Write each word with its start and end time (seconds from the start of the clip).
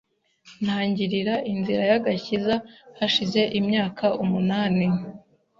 ntangira 0.63 1.33
inzira 1.51 1.83
y’agakiza 1.91 2.55
hashize 2.97 3.41
imyaka 3.59 4.05
umunani 4.23 4.87